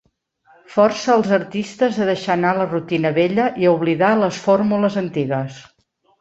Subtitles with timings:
[0.75, 5.61] Força als artistes a deixar anar la rutina vella i a oblidar les fórmules antigues.